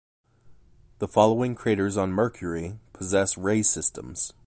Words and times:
The 0.97 1.07
following 1.07 1.53
craters 1.53 1.95
on 1.95 2.11
Mercury 2.11 2.79
possess 2.91 3.37
ray 3.37 3.61
systems. 3.61 4.33